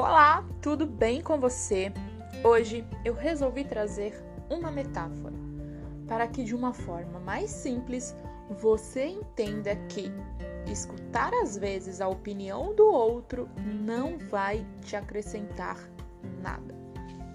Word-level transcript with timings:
Olá, 0.00 0.46
tudo 0.62 0.86
bem 0.86 1.20
com 1.20 1.40
você? 1.40 1.92
Hoje 2.44 2.86
eu 3.04 3.14
resolvi 3.14 3.64
trazer 3.64 4.14
uma 4.48 4.70
metáfora 4.70 5.34
para 6.06 6.28
que, 6.28 6.44
de 6.44 6.54
uma 6.54 6.72
forma 6.72 7.18
mais 7.18 7.50
simples, 7.50 8.14
você 8.48 9.06
entenda 9.06 9.74
que 9.88 10.08
escutar 10.70 11.34
às 11.34 11.58
vezes 11.58 12.00
a 12.00 12.06
opinião 12.06 12.76
do 12.76 12.86
outro 12.86 13.48
não 13.84 14.16
vai 14.18 14.64
te 14.82 14.94
acrescentar 14.94 15.76
nada. 16.40 16.72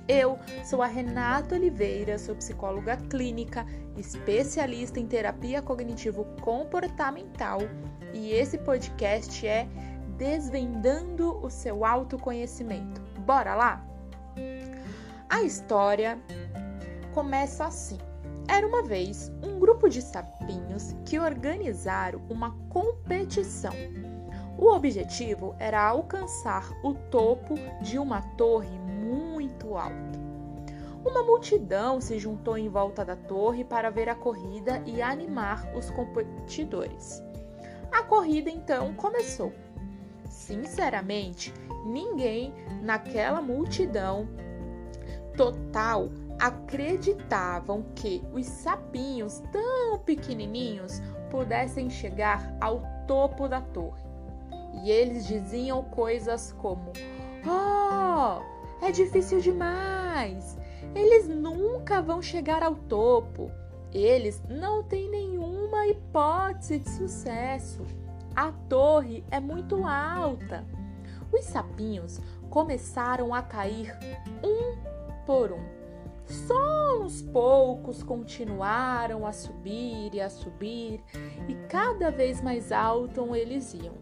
Eu 0.07 0.39
sou 0.63 0.81
a 0.81 0.87
Renata 0.87 1.55
Oliveira, 1.55 2.17
sou 2.17 2.33
psicóloga 2.33 2.95
clínica, 2.95 3.65
especialista 3.97 5.01
em 5.01 5.05
terapia 5.05 5.61
cognitivo-comportamental 5.61 7.59
e 8.13 8.31
esse 8.31 8.57
podcast 8.57 9.45
é 9.45 9.67
desvendando 10.23 11.37
o 11.45 11.49
seu 11.49 11.83
autoconhecimento. 11.83 13.01
Bora 13.25 13.55
lá? 13.55 13.85
A 15.29 15.41
história 15.41 16.17
começa 17.13 17.65
assim. 17.65 17.97
Era 18.47 18.65
uma 18.65 18.83
vez 18.83 19.29
um 19.43 19.59
grupo 19.59 19.89
de 19.89 20.01
sapinhos 20.01 20.95
que 21.05 21.19
organizaram 21.19 22.21
uma 22.29 22.57
competição. 22.69 23.73
O 24.57 24.67
objetivo 24.67 25.57
era 25.59 25.83
alcançar 25.85 26.71
o 26.85 26.93
topo 26.93 27.55
de 27.81 27.99
uma 27.99 28.21
torre 28.37 28.79
muito 28.79 29.75
alta. 29.75 30.23
Uma 31.03 31.21
multidão 31.23 31.99
se 31.99 32.17
juntou 32.17 32.57
em 32.57 32.69
volta 32.69 33.03
da 33.03 33.17
torre 33.17 33.65
para 33.65 33.89
ver 33.89 34.07
a 34.07 34.15
corrida 34.15 34.81
e 34.85 35.01
animar 35.01 35.69
os 35.75 35.89
competidores. 35.89 37.21
A 37.91 38.03
corrida 38.03 38.49
então 38.49 38.93
começou. 38.93 39.51
Sinceramente, 40.33 41.53
ninguém 41.85 42.51
naquela 42.81 43.39
multidão 43.39 44.27
total 45.37 46.09
acreditavam 46.39 47.85
que 47.95 48.23
os 48.33 48.47
sapinhos 48.47 49.43
tão 49.51 49.99
pequenininhos 49.99 51.01
pudessem 51.29 51.87
chegar 51.87 52.51
ao 52.59 52.81
topo 53.07 53.47
da 53.47 53.61
torre. 53.61 54.03
E 54.83 54.89
eles 54.89 55.27
diziam 55.27 55.83
coisas 55.83 56.51
como: 56.53 56.91
Oh, 57.45 58.41
é 58.83 58.91
difícil 58.91 59.39
demais! 59.39 60.57
Eles 60.95 61.27
nunca 61.27 62.01
vão 62.01 62.23
chegar 62.23 62.63
ao 62.63 62.75
topo. 62.75 63.51
Eles 63.91 64.41
não 64.49 64.81
têm 64.83 65.09
nenhuma 65.09 65.87
hipótese 65.87 66.79
de 66.79 66.89
sucesso. 66.89 67.85
A 68.35 68.51
torre 68.51 69.23
é 69.29 69.39
muito 69.39 69.85
alta. 69.85 70.65
Os 71.31 71.45
sapinhos 71.45 72.19
começaram 72.49 73.33
a 73.33 73.41
cair 73.41 73.95
um 74.43 74.77
por 75.25 75.51
um. 75.51 75.83
Só 76.25 76.99
uns 77.01 77.21
poucos 77.21 78.01
continuaram 78.01 79.25
a 79.25 79.31
subir 79.33 80.13
e 80.13 80.21
a 80.21 80.29
subir, 80.29 81.03
e 81.47 81.55
cada 81.67 82.09
vez 82.09 82.41
mais 82.41 82.71
alto 82.71 83.35
eles 83.35 83.73
iam. 83.73 83.95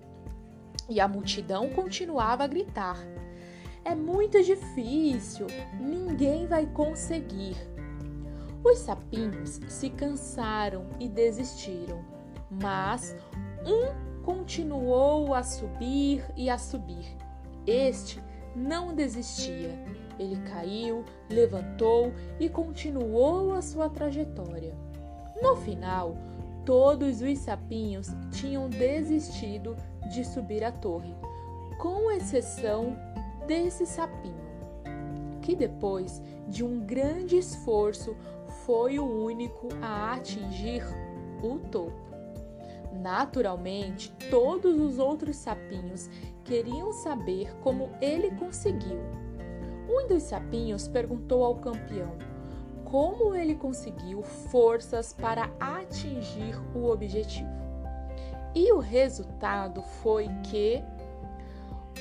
E 0.88 1.00
a 1.00 1.08
multidão 1.08 1.70
continuava 1.70 2.44
a 2.44 2.48
gritar: 2.48 2.98
É 3.84 3.96
muito 3.96 4.42
difícil, 4.44 5.48
ninguém 5.80 6.48
vai 6.48 6.66
conseguir. 6.68 7.58
Os 8.64 8.80
sapinhos 8.80 9.60
se 9.68 9.90
cansaram 9.90 10.86
e 11.00 11.10
desistiram, 11.10 12.06
mas 12.50 13.16
um 13.66 14.11
continuou 14.32 15.34
a 15.34 15.44
subir 15.44 16.24
e 16.38 16.50
a 16.50 16.58
subir. 16.58 17.18
Este 17.68 18.24
não 18.56 18.96
desistia. 18.96 19.78
Ele 20.18 20.38
caiu, 20.50 21.04
levantou 21.30 22.14
e 22.40 22.48
continuou 22.48 23.52
a 23.52 23.62
sua 23.62 23.90
trajetória. 23.90 24.74
No 25.42 25.58
final, 25.58 26.16
todos 26.66 27.22
os 27.22 27.40
sapinhos 27.40 28.08
tinham 28.32 28.70
desistido 28.70 29.76
de 30.14 30.24
subir 30.24 30.64
a 30.64 30.72
torre, 30.72 31.14
com 31.78 32.10
exceção 32.12 32.96
desse 33.46 33.86
sapinho, 33.86 34.48
que 35.42 35.58
depois 35.58 36.22
de 36.48 36.64
um 36.64 36.80
grande 36.80 37.38
esforço 37.38 38.16
foi 38.66 38.98
o 38.98 39.26
único 39.26 39.68
a 39.82 40.14
atingir 40.14 40.84
o 41.44 41.60
topo. 41.60 42.11
Naturalmente, 42.94 44.12
todos 44.30 44.80
os 44.80 45.00
outros 45.00 45.38
sapinhos 45.38 46.10
queriam 46.44 46.92
saber 46.92 47.56
como 47.62 47.90
ele 48.02 48.32
conseguiu. 48.32 49.00
Um 49.90 50.08
dos 50.08 50.24
sapinhos 50.24 50.88
perguntou 50.88 51.44
ao 51.44 51.56
campeão 51.56 52.32
como 52.92 53.34
ele 53.34 53.56
conseguiu 53.56 54.22
forças 54.22 55.14
para 55.14 55.50
atingir 55.60 56.60
o 56.76 56.90
objetivo. 56.90 57.50
E 58.54 58.70
o 58.74 58.80
resultado 58.80 59.82
foi 59.82 60.28
que 60.44 60.84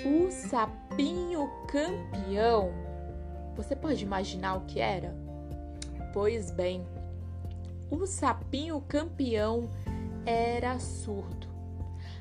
o 0.05 0.31
sapinho 0.33 1.49
campeão. 1.69 2.73
Você 3.55 3.77
pode 3.77 4.03
imaginar 4.03 4.57
o 4.57 4.63
que 4.63 4.81
era? 4.81 5.15
Pois 6.13 6.51
bem, 6.51 6.85
o 7.89 8.05
sapinho 8.05 8.81
campeão 8.89 9.69
era 10.27 10.79
surdo. 10.79 11.49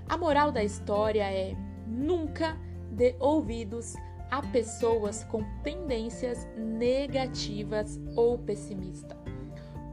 A 0.07 0.17
moral 0.17 0.51
da 0.51 0.63
história 0.63 1.23
é: 1.31 1.55
nunca 1.87 2.57
dê 2.91 3.15
ouvidos 3.19 3.95
a 4.31 4.41
pessoas 4.41 5.23
com 5.23 5.43
tendências 5.63 6.47
negativas 6.55 7.99
ou 8.15 8.37
pessimistas, 8.37 9.17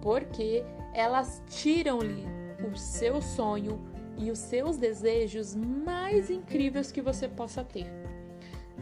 porque 0.02 0.64
elas 0.94 1.42
tiram-lhe 1.48 2.24
o 2.70 2.76
seu 2.76 3.20
sonho 3.20 3.80
e 4.16 4.30
os 4.30 4.38
seus 4.38 4.76
desejos 4.76 5.54
mais 5.54 6.30
incríveis 6.30 6.90
que 6.90 7.02
você 7.02 7.28
possa 7.28 7.62
ter. 7.62 7.86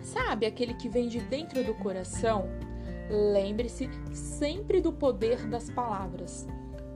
Sabe 0.00 0.46
aquele 0.46 0.74
que 0.74 0.88
vem 0.88 1.08
de 1.08 1.20
dentro 1.20 1.64
do 1.64 1.74
coração? 1.74 2.44
Lembre-se 3.10 3.88
sempre 4.12 4.80
do 4.80 4.92
poder 4.92 5.46
das 5.46 5.70
palavras. 5.70 6.46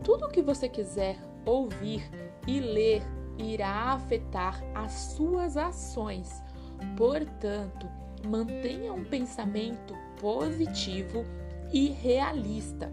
Tudo 0.04 0.26
o 0.26 0.30
que 0.30 0.42
você 0.42 0.68
quiser 0.68 1.16
ouvir 1.48 2.08
e 2.46 2.60
ler 2.60 3.02
irá 3.38 3.92
afetar 3.92 4.62
as 4.74 4.92
suas 4.92 5.56
ações. 5.56 6.42
Portanto, 6.96 7.88
mantenha 8.26 8.92
um 8.92 9.04
pensamento 9.04 9.94
positivo 10.20 11.24
e 11.72 11.88
realista. 11.90 12.92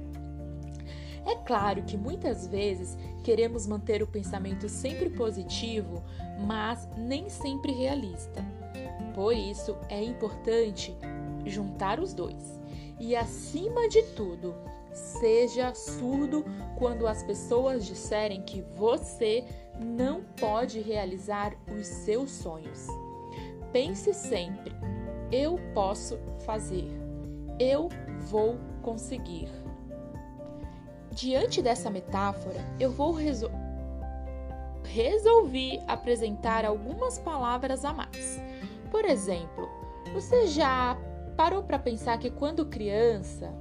É 1.25 1.35
claro 1.35 1.81
que 1.83 1.97
muitas 1.97 2.47
vezes 2.47 2.97
queremos 3.23 3.65
manter 3.65 4.03
o 4.03 4.07
pensamento 4.07 4.69
sempre 4.69 5.09
positivo, 5.09 6.03
mas 6.45 6.88
nem 6.95 7.29
sempre 7.29 7.71
realista. 7.71 8.45
Por 9.15 9.33
isso 9.33 9.75
é 9.89 10.03
importante 10.03 10.95
juntar 11.45 11.99
os 11.99 12.13
dois. 12.13 12.61
E 12.99 13.15
acima 13.15 13.89
de 13.89 14.03
tudo, 14.13 14.53
Seja 14.95 15.75
surdo 15.75 16.45
quando 16.78 17.06
as 17.06 17.22
pessoas 17.22 17.85
disserem 17.85 18.41
que 18.41 18.61
você 18.75 19.44
não 19.78 20.23
pode 20.39 20.79
realizar 20.79 21.53
os 21.67 21.85
seus 21.85 22.31
sonhos. 22.31 22.88
Pense 23.73 24.13
sempre: 24.13 24.73
eu 25.29 25.59
posso 25.73 26.17
fazer, 26.45 26.88
eu 27.59 27.89
vou 28.29 28.57
conseguir. 28.81 29.50
Diante 31.12 31.62
dessa 31.62 31.89
metáfora, 31.89 32.59
eu 32.79 32.89
vou 32.89 33.12
resol 33.12 33.51
resolvi 34.83 35.81
apresentar 35.88 36.63
algumas 36.63 37.18
palavras 37.19 37.83
a 37.83 37.92
mais. 37.92 38.39
Por 38.92 39.03
exemplo, 39.03 39.68
você 40.13 40.47
já 40.47 40.95
parou 41.36 41.63
para 41.63 41.77
pensar 41.77 42.18
que 42.18 42.30
quando 42.30 42.68
criança 42.68 43.53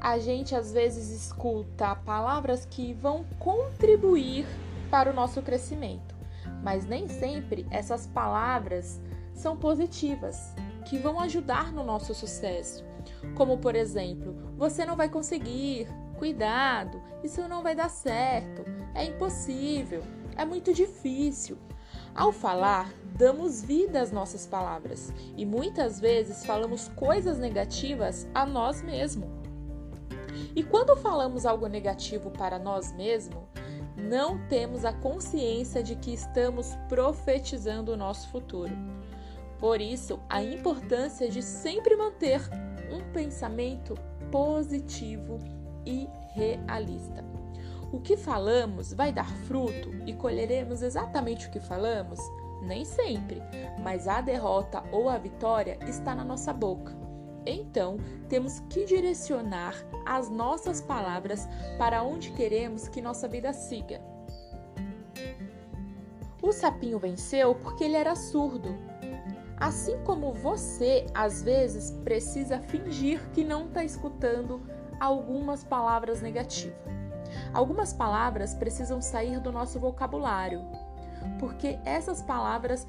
a 0.00 0.18
gente 0.18 0.54
às 0.54 0.72
vezes 0.72 1.10
escuta 1.10 1.94
palavras 1.94 2.64
que 2.64 2.94
vão 2.94 3.24
contribuir 3.38 4.46
para 4.90 5.10
o 5.10 5.14
nosso 5.14 5.42
crescimento, 5.42 6.14
mas 6.62 6.86
nem 6.86 7.06
sempre 7.06 7.66
essas 7.70 8.06
palavras 8.06 8.98
são 9.34 9.56
positivas, 9.56 10.54
que 10.86 10.98
vão 10.98 11.20
ajudar 11.20 11.70
no 11.70 11.84
nosso 11.84 12.14
sucesso. 12.14 12.82
Como, 13.34 13.58
por 13.58 13.74
exemplo, 13.74 14.34
você 14.56 14.84
não 14.86 14.96
vai 14.96 15.08
conseguir, 15.08 15.86
cuidado, 16.18 17.00
isso 17.22 17.46
não 17.46 17.62
vai 17.62 17.74
dar 17.74 17.90
certo, 17.90 18.64
é 18.94 19.04
impossível, 19.04 20.02
é 20.36 20.44
muito 20.44 20.72
difícil. 20.72 21.58
Ao 22.14 22.32
falar, 22.32 22.92
damos 23.16 23.62
vida 23.62 24.00
às 24.00 24.10
nossas 24.10 24.46
palavras 24.46 25.12
e 25.36 25.44
muitas 25.44 26.00
vezes 26.00 26.44
falamos 26.44 26.88
coisas 26.88 27.38
negativas 27.38 28.26
a 28.34 28.44
nós 28.44 28.82
mesmos. 28.82 29.39
E 30.54 30.62
quando 30.62 30.96
falamos 30.96 31.46
algo 31.46 31.66
negativo 31.66 32.30
para 32.30 32.58
nós 32.58 32.92
mesmos, 32.92 33.44
não 33.96 34.38
temos 34.48 34.84
a 34.84 34.92
consciência 34.92 35.82
de 35.82 35.94
que 35.94 36.12
estamos 36.12 36.74
profetizando 36.88 37.92
o 37.92 37.96
nosso 37.96 38.28
futuro. 38.28 38.72
Por 39.58 39.80
isso, 39.80 40.18
a 40.28 40.42
importância 40.42 41.28
de 41.28 41.42
sempre 41.42 41.94
manter 41.94 42.40
um 42.90 43.12
pensamento 43.12 43.94
positivo 44.30 45.38
e 45.86 46.08
realista. 46.32 47.24
O 47.92 48.00
que 48.00 48.16
falamos 48.16 48.92
vai 48.92 49.12
dar 49.12 49.28
fruto 49.46 49.90
e 50.06 50.14
colheremos 50.14 50.80
exatamente 50.80 51.48
o 51.48 51.50
que 51.50 51.60
falamos? 51.60 52.20
Nem 52.62 52.84
sempre, 52.84 53.42
mas 53.82 54.06
a 54.06 54.20
derrota 54.20 54.82
ou 54.92 55.08
a 55.08 55.18
vitória 55.18 55.78
está 55.88 56.14
na 56.14 56.24
nossa 56.24 56.52
boca. 56.52 56.96
Então, 57.46 57.96
temos 58.28 58.60
que 58.68 58.84
direcionar 58.84 59.74
as 60.04 60.28
nossas 60.28 60.80
palavras 60.80 61.48
para 61.78 62.02
onde 62.02 62.30
queremos 62.32 62.88
que 62.88 63.00
nossa 63.00 63.26
vida 63.26 63.52
siga. 63.52 64.00
O 66.42 66.52
sapinho 66.52 66.98
venceu 66.98 67.54
porque 67.54 67.84
ele 67.84 67.96
era 67.96 68.14
surdo. 68.14 68.74
Assim 69.58 69.98
como 70.04 70.32
você, 70.32 71.06
às 71.14 71.42
vezes, 71.42 71.90
precisa 72.02 72.60
fingir 72.60 73.20
que 73.32 73.44
não 73.44 73.66
está 73.66 73.84
escutando 73.84 74.62
algumas 74.98 75.62
palavras 75.62 76.22
negativas. 76.22 76.78
Algumas 77.52 77.92
palavras 77.92 78.54
precisam 78.54 79.00
sair 79.00 79.38
do 79.38 79.52
nosso 79.52 79.78
vocabulário, 79.78 80.62
porque 81.38 81.78
essas 81.84 82.22
palavras 82.22 82.86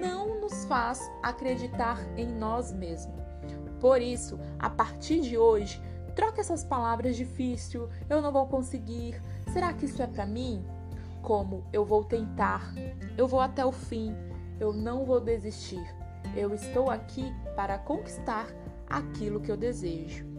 não 0.00 0.40
nos 0.40 0.64
faz 0.64 1.00
acreditar 1.22 1.98
em 2.16 2.26
nós 2.26 2.72
mesmos. 2.72 3.22
Por 3.84 4.00
isso, 4.00 4.40
a 4.58 4.70
partir 4.70 5.20
de 5.20 5.36
hoje, 5.36 5.78
troque 6.16 6.40
essas 6.40 6.64
palavras 6.64 7.18
difícil, 7.18 7.90
eu 8.08 8.22
não 8.22 8.32
vou 8.32 8.46
conseguir, 8.46 9.20
será 9.52 9.74
que 9.74 9.84
isso 9.84 10.00
é 10.00 10.06
para 10.06 10.24
mim? 10.24 10.64
Como 11.20 11.66
eu 11.70 11.84
vou 11.84 12.02
tentar, 12.02 12.72
eu 13.18 13.28
vou 13.28 13.40
até 13.40 13.62
o 13.62 13.70
fim, 13.70 14.16
eu 14.58 14.72
não 14.72 15.04
vou 15.04 15.20
desistir. 15.20 15.84
Eu 16.34 16.54
estou 16.54 16.88
aqui 16.88 17.30
para 17.54 17.76
conquistar 17.76 18.46
aquilo 18.88 19.38
que 19.38 19.52
eu 19.52 19.56
desejo. 19.58 20.33